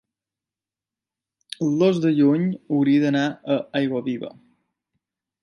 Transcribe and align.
el 1.65 1.75
dos 1.83 1.99
de 2.07 2.13
juny 2.21 2.47
hauria 2.47 3.05
d'anar 3.05 3.23
a 3.29 3.61
Aiguaviva. 3.83 4.35